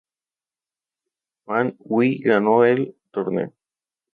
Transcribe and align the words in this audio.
Fan 1.45 1.75
Hui 1.85 2.17
ganó 2.23 2.65
el 2.65 2.95
torneo. 3.11 3.53